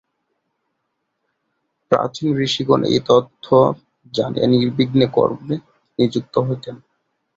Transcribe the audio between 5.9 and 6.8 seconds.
নিযুক্ত হইতেন।